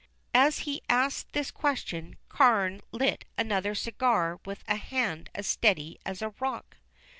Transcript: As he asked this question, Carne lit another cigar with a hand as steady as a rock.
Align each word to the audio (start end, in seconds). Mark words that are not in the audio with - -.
As 0.33 0.57
he 0.65 0.81
asked 0.89 1.31
this 1.33 1.51
question, 1.51 2.15
Carne 2.27 2.81
lit 2.91 3.23
another 3.37 3.75
cigar 3.75 4.39
with 4.45 4.63
a 4.67 4.77
hand 4.77 5.29
as 5.35 5.45
steady 5.45 5.99
as 6.07 6.23
a 6.23 6.33
rock. 6.39 6.77